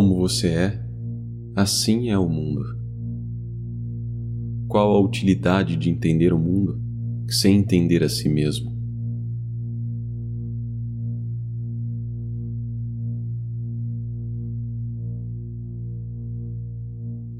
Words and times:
como 0.00 0.16
você 0.16 0.48
é, 0.48 0.82
assim 1.54 2.08
é 2.08 2.18
o 2.18 2.26
mundo. 2.26 2.64
Qual 4.66 4.96
a 4.96 4.98
utilidade 4.98 5.76
de 5.76 5.90
entender 5.90 6.32
o 6.32 6.38
mundo 6.38 6.80
sem 7.28 7.58
entender 7.58 8.02
a 8.02 8.08
si 8.08 8.26
mesmo? 8.26 8.74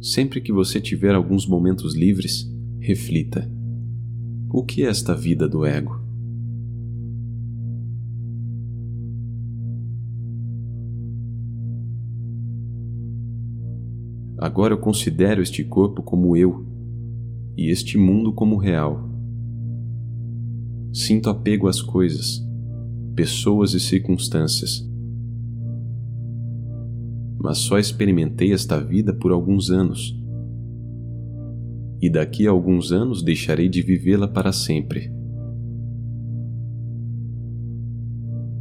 Sempre 0.03 0.43
que 0.43 0.53
você 0.53 0.83
tiver 0.83 1.15
alguns 1.15 1.47
momentos 1.47 1.97
livres, 1.97 2.47
reflita: 2.79 3.51
o 4.51 4.63
que 4.63 4.85
é 4.85 4.91
esta 4.91 5.15
vida 5.15 5.49
do 5.49 5.65
ego? 5.65 6.00
Agora 14.51 14.75
eu 14.75 14.79
considero 14.79 15.41
este 15.41 15.63
corpo 15.63 16.03
como 16.03 16.37
eu 16.37 16.67
e 17.57 17.71
este 17.71 17.97
mundo 17.97 18.33
como 18.33 18.57
real. 18.57 19.09
Sinto 20.93 21.31
apego 21.31 21.69
às 21.69 21.81
coisas, 21.81 22.45
pessoas 23.15 23.75
e 23.75 23.79
circunstâncias. 23.79 24.85
Mas 27.39 27.59
só 27.59 27.79
experimentei 27.79 28.53
esta 28.53 28.81
vida 28.81 29.15
por 29.15 29.31
alguns 29.31 29.71
anos. 29.71 30.21
E 32.03 32.11
daqui 32.11 32.49
a 32.49 32.51
alguns 32.51 32.91
anos 32.91 33.23
deixarei 33.23 33.69
de 33.69 33.83
vivê-la 33.83 34.27
para 34.27 34.51
sempre. 34.51 35.13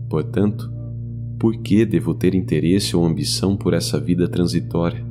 Portanto, 0.08 0.72
por 1.40 1.58
que 1.64 1.84
devo 1.84 2.14
ter 2.14 2.36
interesse 2.36 2.96
ou 2.96 3.04
ambição 3.04 3.58
por 3.58 3.74
essa 3.74 4.00
vida 4.00 4.28
transitória? 4.28 5.09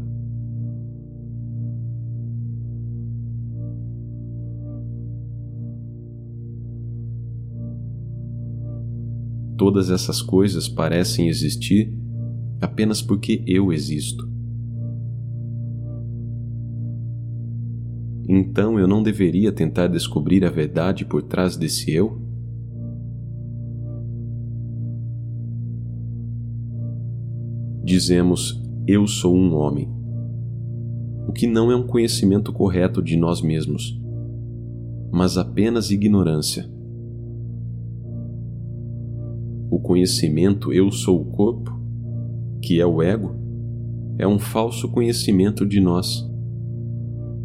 Todas 9.69 9.91
essas 9.91 10.23
coisas 10.23 10.67
parecem 10.67 11.29
existir 11.29 11.93
apenas 12.59 13.03
porque 13.03 13.45
eu 13.47 13.71
existo. 13.71 14.27
Então 18.27 18.81
eu 18.81 18.89
não 18.89 19.03
deveria 19.03 19.53
tentar 19.53 19.89
descobrir 19.89 20.43
a 20.43 20.51
verdade 20.51 21.05
por 21.05 21.23
trás 21.23 21.55
desse 21.55 21.93
eu? 21.93 22.19
Dizemos, 27.85 28.59
eu 28.87 29.07
sou 29.07 29.37
um 29.37 29.55
homem, 29.55 29.87
o 31.29 31.33
que 31.35 31.47
não 31.47 31.71
é 31.71 31.77
um 31.77 31.87
conhecimento 31.87 32.55
correto 32.55 33.03
de 33.03 33.19
nós 33.19 33.43
mesmos, 33.43 34.01
mas 35.13 35.37
apenas 35.37 35.91
ignorância 35.91 36.78
o 39.79 39.81
conhecimento 39.81 40.73
eu 40.73 40.91
sou 40.91 41.21
o 41.21 41.25
corpo, 41.25 41.81
que 42.61 42.81
é 42.81 42.87
o 42.87 43.01
ego, 43.01 43.31
é 44.19 44.27
um 44.27 44.37
falso 44.37 44.89
conhecimento 44.89 45.65
de 45.65 45.81
nós. 45.81 46.29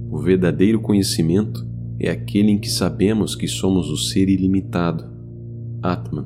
O 0.09 0.17
verdadeiro 0.17 0.81
conhecimento 0.81 1.63
é 1.99 2.09
aquele 2.09 2.49
em 2.49 2.57
que 2.57 2.71
sabemos 2.71 3.35
que 3.35 3.47
somos 3.47 3.87
o 3.87 3.97
ser 3.97 4.29
ilimitado, 4.29 5.05
Atman. 5.79 6.25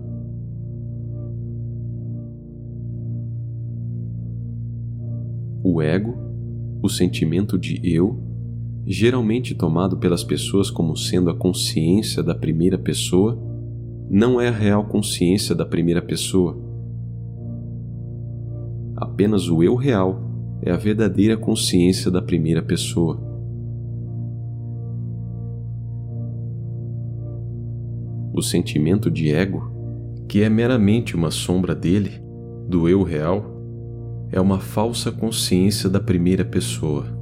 O 5.61 5.81
ego, 5.81 6.15
o 6.81 6.87
sentimento 6.87 7.57
de 7.57 7.81
eu, 7.83 8.17
geralmente 8.85 9.53
tomado 9.53 9.97
pelas 9.97 10.23
pessoas 10.23 10.71
como 10.71 10.95
sendo 10.95 11.29
a 11.29 11.35
consciência 11.35 12.23
da 12.23 12.33
primeira 12.33 12.77
pessoa, 12.77 13.46
não 14.09 14.39
é 14.39 14.47
a 14.47 14.51
real 14.51 14.85
consciência 14.85 15.53
da 15.53 15.65
primeira 15.65 16.01
pessoa. 16.01 16.57
Apenas 18.95 19.49
o 19.49 19.61
eu 19.61 19.75
real 19.75 20.21
é 20.61 20.71
a 20.71 20.77
verdadeira 20.77 21.35
consciência 21.35 22.09
da 22.09 22.21
primeira 22.21 22.61
pessoa. 22.61 23.19
O 28.33 28.41
sentimento 28.41 29.09
de 29.09 29.31
ego, 29.31 29.71
que 30.27 30.41
é 30.41 30.49
meramente 30.49 31.15
uma 31.15 31.31
sombra 31.31 31.75
dele, 31.75 32.21
do 32.67 32.87
eu 32.87 33.03
real, 33.03 33.57
é 34.31 34.39
uma 34.39 34.59
falsa 34.59 35.11
consciência 35.11 35.89
da 35.89 35.99
primeira 35.99 36.45
pessoa. 36.45 37.16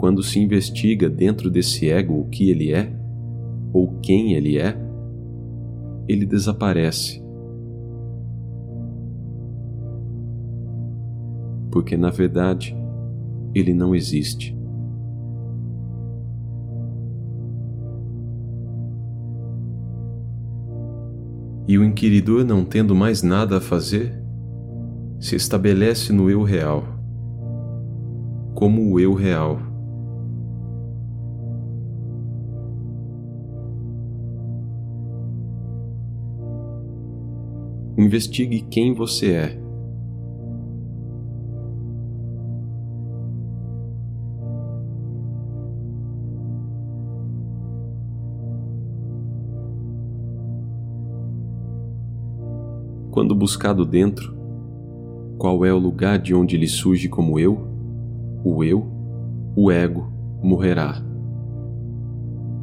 Quando 0.00 0.22
se 0.22 0.40
investiga 0.40 1.10
dentro 1.10 1.50
desse 1.50 1.90
ego 1.90 2.18
o 2.18 2.24
que 2.30 2.48
ele 2.48 2.72
é, 2.72 2.90
ou 3.70 3.98
quem 4.00 4.32
ele 4.32 4.56
é, 4.56 4.74
ele 6.08 6.24
desaparece. 6.24 7.22
Porque, 11.70 11.98
na 11.98 12.08
verdade, 12.08 12.74
ele 13.54 13.74
não 13.74 13.94
existe. 13.94 14.56
E 21.68 21.76
o 21.76 21.84
inquiridor, 21.84 22.42
não 22.42 22.64
tendo 22.64 22.94
mais 22.94 23.22
nada 23.22 23.58
a 23.58 23.60
fazer, 23.60 24.18
se 25.18 25.36
estabelece 25.36 26.10
no 26.10 26.30
eu 26.30 26.42
real, 26.42 26.84
como 28.54 28.90
o 28.90 28.98
eu 28.98 29.12
real. 29.12 29.68
Investigue 38.00 38.62
quem 38.62 38.94
você 38.94 39.32
é. 39.32 39.60
Quando 53.10 53.34
buscado 53.34 53.84
dentro, 53.84 54.34
qual 55.36 55.62
é 55.66 55.70
o 55.70 55.76
lugar 55.76 56.18
de 56.18 56.34
onde 56.34 56.56
ele 56.56 56.66
surge 56.66 57.06
como 57.06 57.38
eu, 57.38 57.68
o 58.42 58.64
eu, 58.64 58.90
o 59.54 59.70
ego, 59.70 60.10
morrerá. 60.42 61.02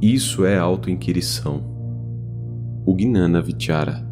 Isso 0.01 0.43
é 0.43 0.57
auto-inquirição. 0.57 1.61
O 2.83 2.95
Gnana 2.95 3.39
Vichara. 3.39 4.06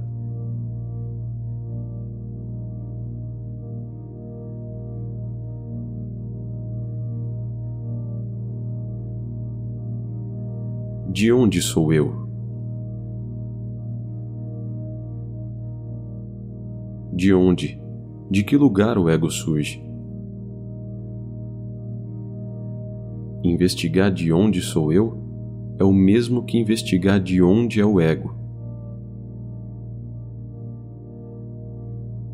De 11.16 11.32
onde 11.32 11.62
sou 11.62 11.94
eu? 11.94 12.28
De 17.14 17.34
onde? 17.34 17.82
De 18.30 18.44
que 18.44 18.58
lugar 18.58 18.98
o 18.98 19.08
ego 19.08 19.32
surge? 19.32 19.82
Investigar 23.46 24.12
de 24.12 24.34
onde 24.34 24.62
sou 24.62 24.92
eu 24.92 25.18
é 25.80 25.86
o 25.86 25.94
mesmo 25.94 26.44
que 26.44 26.58
investigar 26.58 27.22
de 27.22 27.42
onde 27.42 27.80
é 27.80 27.86
o 27.86 28.02
ego. 28.02 28.36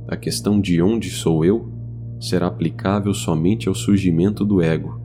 A 0.07 0.17
questão 0.17 0.59
de 0.59 0.81
onde 0.81 1.11
sou 1.11 1.45
eu 1.45 1.71
será 2.19 2.47
aplicável 2.47 3.13
somente 3.13 3.69
ao 3.69 3.75
surgimento 3.75 4.43
do 4.43 4.59
ego 4.59 5.00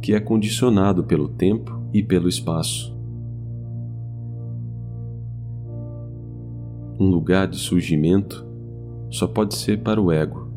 que 0.00 0.14
é 0.14 0.20
condicionado 0.20 1.04
pelo 1.04 1.28
tempo 1.28 1.80
e 1.92 2.02
pelo 2.02 2.28
espaço. 2.28 2.96
Um 6.98 7.08
lugar 7.08 7.46
de 7.46 7.56
surgimento 7.56 8.44
só 9.10 9.26
pode 9.26 9.54
ser 9.54 9.82
para 9.82 10.00
o 10.00 10.10
ego. 10.10 10.48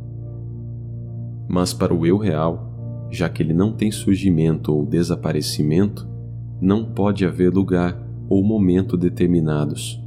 Mas 1.47 1.73
para 1.73 1.93
o 1.93 2.05
eu 2.05 2.17
real, 2.17 3.07
já 3.11 3.29
que 3.29 3.43
ele 3.43 3.53
não 3.53 3.73
tem 3.73 3.91
surgimento 3.91 4.73
ou 4.73 4.85
desaparecimento, 4.85 6.07
não 6.59 6.85
pode 6.85 7.25
haver 7.25 7.53
lugar 7.53 8.01
ou 8.29 8.43
momento 8.43 8.95
determinados. 8.95 10.01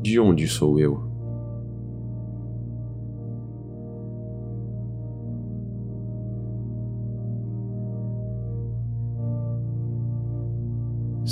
De 0.00 0.18
onde 0.18 0.46
sou 0.48 0.78
eu? 0.78 1.11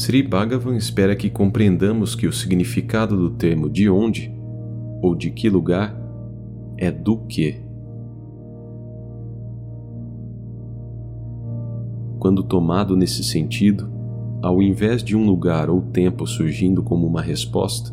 Sri 0.00 0.22
Bhagavan 0.22 0.76
espera 0.78 1.14
que 1.14 1.28
compreendamos 1.28 2.14
que 2.14 2.26
o 2.26 2.32
significado 2.32 3.18
do 3.18 3.36
termo 3.36 3.68
de 3.68 3.90
onde 3.90 4.34
ou 5.02 5.14
de 5.14 5.30
que 5.30 5.50
lugar 5.50 5.94
é 6.78 6.90
do 6.90 7.18
que. 7.18 7.60
Quando 12.18 12.42
tomado 12.42 12.96
nesse 12.96 13.22
sentido, 13.22 13.90
ao 14.40 14.62
invés 14.62 15.04
de 15.04 15.14
um 15.14 15.26
lugar 15.26 15.68
ou 15.68 15.82
tempo 15.82 16.26
surgindo 16.26 16.82
como 16.82 17.06
uma 17.06 17.20
resposta, 17.20 17.92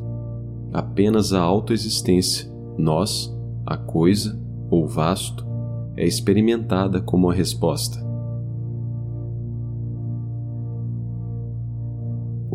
apenas 0.71 1.33
a 1.33 1.41
autoexistência, 1.41 2.49
nós, 2.77 3.37
a 3.65 3.75
coisa 3.75 4.39
ou 4.69 4.87
vasto, 4.87 5.45
é 5.97 6.07
experimentada 6.07 7.01
como 7.01 7.29
a 7.29 7.33
resposta. 7.33 8.06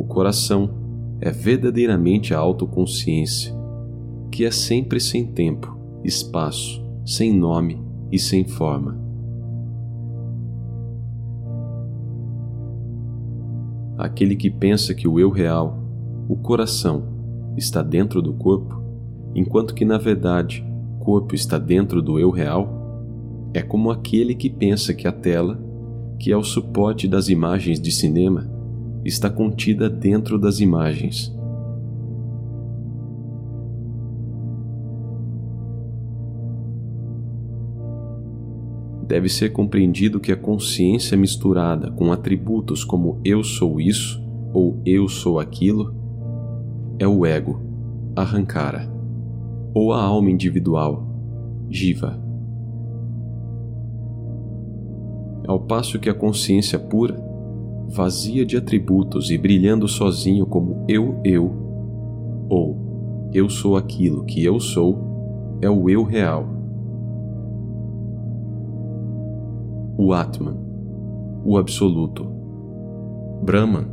O 0.02 0.04
coração 0.04 0.68
é 1.20 1.30
verdadeiramente 1.30 2.34
a 2.34 2.38
autoconsciência, 2.38 3.54
que 4.32 4.44
é 4.44 4.50
sempre 4.50 4.98
sem 4.98 5.24
tempo, 5.24 5.78
espaço, 6.02 6.84
sem 7.06 7.32
nome 7.32 7.80
e 8.10 8.18
sem 8.18 8.42
forma. 8.44 8.98
Aquele 13.96 14.34
que 14.34 14.50
pensa 14.50 14.92
que 14.92 15.06
o 15.06 15.20
eu 15.20 15.30
real, 15.30 15.78
o 16.28 16.34
coração, 16.34 17.04
está 17.56 17.80
dentro 17.80 18.20
do 18.20 18.32
corpo, 18.32 18.82
enquanto 19.36 19.72
que 19.72 19.84
na 19.84 19.98
verdade 19.98 20.66
o 20.96 21.04
corpo 21.04 21.32
está 21.32 21.58
dentro 21.58 22.02
do 22.02 22.18
eu 22.18 22.30
real, 22.30 23.48
é 23.54 23.62
como 23.62 23.88
aquele 23.88 24.34
que 24.34 24.50
pensa 24.50 24.92
que 24.92 25.06
a 25.06 25.12
tela, 25.12 25.62
que 26.18 26.32
é 26.32 26.36
o 26.36 26.42
suporte 26.42 27.06
das 27.06 27.28
imagens 27.28 27.80
de 27.80 27.92
cinema, 27.92 28.51
está 29.04 29.28
contida 29.28 29.88
dentro 29.88 30.38
das 30.38 30.60
imagens. 30.60 31.34
Deve 39.06 39.28
ser 39.28 39.50
compreendido 39.50 40.20
que 40.20 40.32
a 40.32 40.36
consciência 40.36 41.16
misturada 41.16 41.90
com 41.90 42.12
atributos 42.12 42.82
como 42.84 43.20
eu 43.24 43.42
sou 43.44 43.80
isso 43.80 44.22
ou 44.54 44.80
eu 44.86 45.08
sou 45.08 45.38
aquilo 45.38 45.94
é 46.98 47.06
o 47.06 47.26
ego, 47.26 47.60
arrancara, 48.14 48.90
ou 49.74 49.92
a 49.92 50.02
alma 50.02 50.30
individual, 50.30 51.06
jiva. 51.68 52.18
Ao 55.46 55.58
passo 55.58 55.98
que 55.98 56.08
a 56.08 56.14
consciência 56.14 56.78
pura 56.78 57.31
vazia 57.92 58.44
de 58.46 58.56
atributos 58.56 59.30
e 59.30 59.36
brilhando 59.36 59.86
sozinho 59.86 60.46
como 60.46 60.84
eu, 60.88 61.20
eu, 61.22 61.52
ou 62.48 63.30
eu 63.34 63.50
sou 63.50 63.76
aquilo 63.76 64.24
que 64.24 64.42
eu 64.42 64.58
sou, 64.58 65.58
é 65.60 65.68
o 65.68 65.88
eu 65.88 66.02
real. 66.02 66.46
O 69.98 70.12
Atman, 70.12 70.56
o 71.44 71.58
Absoluto, 71.58 72.26
Brahman 73.42 73.86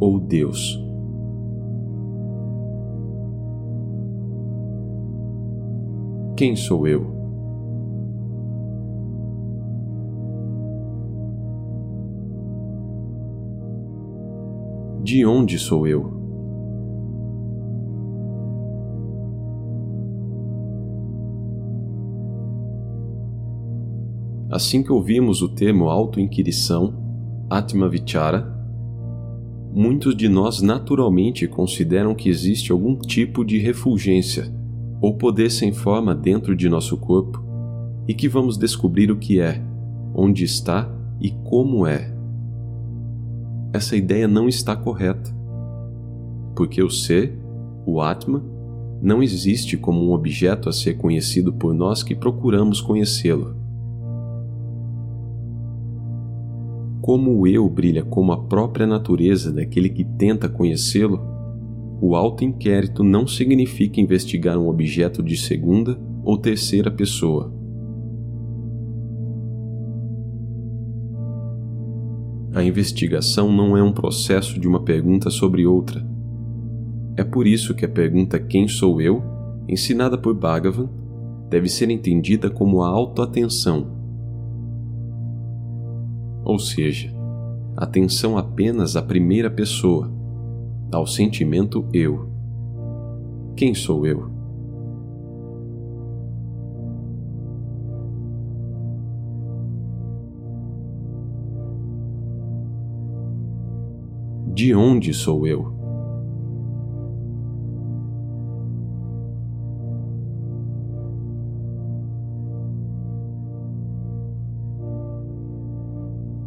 ou 0.00 0.18
Deus. 0.18 0.82
Quem 6.36 6.56
sou 6.56 6.86
eu? 6.86 7.15
De 15.06 15.24
onde 15.24 15.56
sou 15.56 15.86
eu? 15.86 16.12
Assim 24.50 24.82
que 24.82 24.90
ouvimos 24.90 25.42
o 25.42 25.48
termo 25.48 25.88
auto-inquirição, 25.88 26.92
Atma 27.48 27.88
Vichara, 27.88 28.52
muitos 29.72 30.16
de 30.16 30.28
nós 30.28 30.60
naturalmente 30.60 31.46
consideram 31.46 32.12
que 32.12 32.28
existe 32.28 32.72
algum 32.72 32.98
tipo 32.98 33.44
de 33.44 33.58
refulgência 33.58 34.52
ou 35.00 35.16
poder 35.16 35.52
sem 35.52 35.72
forma 35.72 36.16
dentro 36.16 36.56
de 36.56 36.68
nosso 36.68 36.96
corpo 36.96 37.44
e 38.08 38.12
que 38.12 38.28
vamos 38.28 38.58
descobrir 38.58 39.12
o 39.12 39.16
que 39.16 39.38
é, 39.40 39.62
onde 40.12 40.42
está 40.42 40.92
e 41.20 41.30
como 41.30 41.86
é 41.86 42.15
essa 43.76 43.96
ideia 43.96 44.26
não 44.26 44.48
está 44.48 44.74
correta. 44.74 45.34
Porque 46.54 46.82
o 46.82 46.90
ser, 46.90 47.38
o 47.84 48.00
Atma, 48.00 48.42
não 49.00 49.22
existe 49.22 49.76
como 49.76 50.02
um 50.02 50.12
objeto 50.12 50.68
a 50.68 50.72
ser 50.72 50.94
conhecido 50.94 51.52
por 51.52 51.74
nós 51.74 52.02
que 52.02 52.14
procuramos 52.14 52.80
conhecê-lo. 52.80 53.54
Como 57.00 57.38
o 57.38 57.46
eu 57.46 57.68
brilha 57.68 58.02
como 58.02 58.32
a 58.32 58.38
própria 58.38 58.86
natureza 58.86 59.52
daquele 59.52 59.88
que 59.88 60.02
tenta 60.02 60.48
conhecê-lo, 60.48 61.20
o 62.00 62.16
auto-inquérito 62.16 63.04
não 63.04 63.26
significa 63.26 64.00
investigar 64.00 64.58
um 64.58 64.68
objeto 64.68 65.22
de 65.22 65.36
segunda 65.36 65.98
ou 66.24 66.36
terceira 66.36 66.90
pessoa 66.90 67.55
A 72.56 72.64
investigação 72.64 73.52
não 73.52 73.76
é 73.76 73.82
um 73.82 73.92
processo 73.92 74.58
de 74.58 74.66
uma 74.66 74.80
pergunta 74.80 75.28
sobre 75.28 75.66
outra. 75.66 76.02
É 77.14 77.22
por 77.22 77.46
isso 77.46 77.74
que 77.74 77.84
a 77.84 77.88
pergunta 77.88 78.38
Quem 78.38 78.66
sou 78.66 78.98
eu, 78.98 79.22
ensinada 79.68 80.16
por 80.16 80.32
Bhagavan, 80.34 80.88
deve 81.50 81.68
ser 81.68 81.90
entendida 81.90 82.48
como 82.48 82.82
a 82.82 82.88
autoatenção. 82.88 83.86
Ou 86.46 86.58
seja, 86.58 87.12
atenção 87.76 88.38
apenas 88.38 88.96
à 88.96 89.02
primeira 89.02 89.50
pessoa, 89.50 90.10
ao 90.90 91.06
sentimento 91.06 91.84
eu. 91.92 92.30
Quem 93.54 93.74
sou 93.74 94.06
eu? 94.06 94.30
De 104.56 104.74
onde 104.74 105.12
sou 105.12 105.46
eu? 105.46 105.70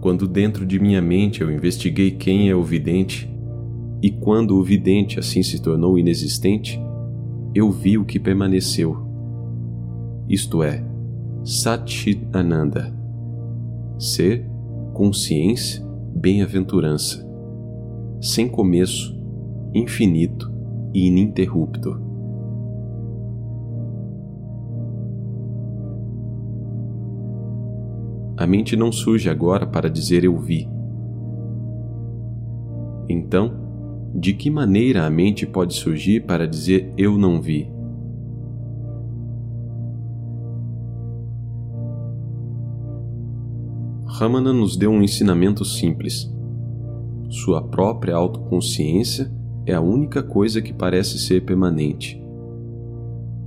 Quando 0.02 0.28
dentro 0.28 0.66
de 0.66 0.80
minha 0.80 1.00
mente 1.04 1.42
eu 1.42 1.52
investiguei 1.52 2.10
quem 2.10 2.50
é 2.50 2.56
o 2.56 2.64
vidente, 2.64 3.32
e 4.02 4.10
quando 4.10 4.58
o 4.58 4.64
vidente 4.64 5.20
assim 5.20 5.44
se 5.44 5.62
tornou 5.62 6.00
inexistente, 6.00 6.82
eu 7.54 7.70
vi 7.70 7.96
o 7.96 8.06
que 8.06 8.18
permaneceu. 8.18 8.98
Isto 10.28 10.64
é, 10.64 10.84
Satchit 11.44 12.26
Ananda. 12.34 12.92
Ser, 14.00 14.50
consciência, 14.96 15.86
bem-aventurança 16.16 17.29
sem 18.22 18.48
começo, 18.48 19.18
infinito 19.74 20.52
e 20.94 21.08
ininterrupto. 21.08 22.10
A 28.38 28.48
mente 28.48 28.76
não 28.76 28.92
surge 28.92 29.30
agora 29.30 29.66
para 29.66 29.90
dizer 29.90 30.24
eu 30.24 30.38
vi. 30.38 30.68
Então, 33.08 33.52
de 34.14 34.34
que 34.34 34.50
maneira 34.50 35.06
a 35.06 35.10
mente 35.10 35.46
pode 35.46 35.74
surgir 35.74 36.26
para 36.26 36.48
dizer 36.48 36.94
eu 36.98 37.18
não 37.18 37.42
vi? 37.42 37.72
Ramana 44.08 44.52
nos 44.52 44.76
deu 44.76 44.92
um 44.92 45.02
ensinamento 45.02 45.64
simples 45.64 46.30
sua 47.30 47.62
própria 47.62 48.16
autoconsciência 48.16 49.32
é 49.64 49.74
a 49.74 49.82
única 49.82 50.24
coisa 50.24 50.62
que 50.62 50.74
parece 50.74 51.20
ser 51.20 51.46
permanente. 51.46 52.20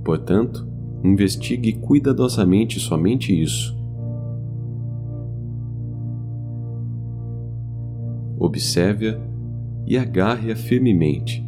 Portanto, 0.05 0.65
investigue 1.03 1.73
cuidadosamente 1.73 2.79
somente 2.79 3.37
isso. 3.37 3.77
Observe-a 8.39 9.19
e 9.85 9.97
agarre-a 9.97 10.55
firmemente. 10.55 11.45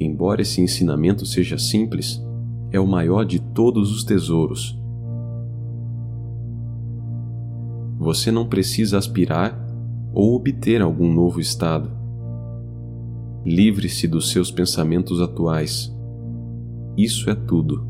Embora 0.00 0.42
esse 0.42 0.60
ensinamento 0.60 1.24
seja 1.24 1.58
simples, 1.58 2.20
é 2.72 2.78
o 2.78 2.86
maior 2.86 3.24
de 3.24 3.38
todos 3.40 3.92
os 3.92 4.04
tesouros 4.04 4.77
Você 8.08 8.30
não 8.30 8.48
precisa 8.48 8.96
aspirar 8.96 9.54
ou 10.14 10.34
obter 10.34 10.80
algum 10.80 11.12
novo 11.12 11.42
estado. 11.42 11.90
Livre-se 13.44 14.08
dos 14.08 14.30
seus 14.30 14.50
pensamentos 14.50 15.20
atuais. 15.20 15.94
Isso 16.96 17.28
é 17.28 17.34
tudo. 17.34 17.86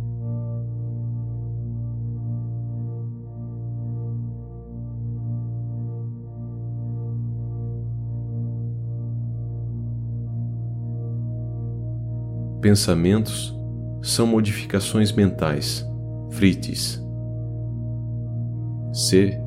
Pensamentos 12.61 13.57
são 14.03 14.27
modificações 14.27 15.13
mentais, 15.13 15.87
frites. 16.33 17.01
Ser 18.93 19.47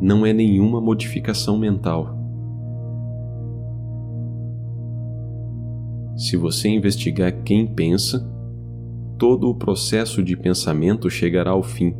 não 0.00 0.24
é 0.24 0.32
nenhuma 0.32 0.80
modificação 0.80 1.58
mental. 1.58 2.16
Se 6.16 6.36
você 6.36 6.68
investigar 6.68 7.42
quem 7.42 7.66
pensa, 7.66 8.28
todo 9.16 9.48
o 9.48 9.54
processo 9.54 10.22
de 10.22 10.36
pensamento 10.36 11.08
chegará 11.08 11.50
ao 11.50 11.62
fim. 11.62 11.94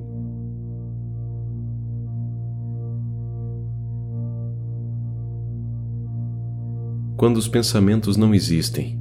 Quando 7.16 7.36
os 7.36 7.48
pensamentos 7.48 8.16
não 8.16 8.32
existem, 8.32 8.96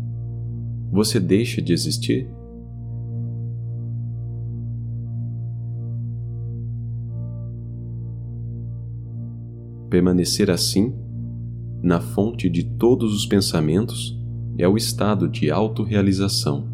você 0.92 1.20
deixa 1.20 1.62
de 1.62 1.74
existir? 1.74 2.28
Permanecer 9.90 10.52
assim, 10.52 10.94
na 11.82 12.02
fonte 12.02 12.50
de 12.50 12.64
todos 12.64 13.14
os 13.14 13.26
pensamentos, 13.26 14.18
é 14.58 14.68
o 14.68 14.76
estado 14.76 15.30
de 15.30 15.52
autorrealização. 15.52 16.68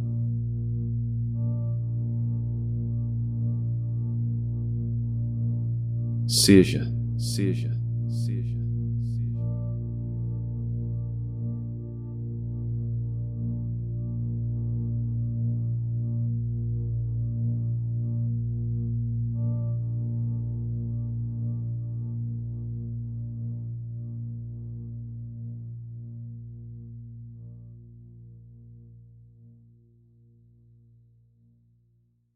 Seja, 6.27 6.91
seja. 7.17 7.82